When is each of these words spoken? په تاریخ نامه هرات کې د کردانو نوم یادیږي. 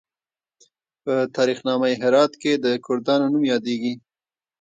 په 1.03 1.13
تاریخ 1.35 1.59
نامه 1.67 1.87
هرات 2.03 2.31
کې 2.41 2.51
د 2.63 2.65
کردانو 2.85 3.25
نوم 3.33 3.43
یادیږي. 3.53 3.93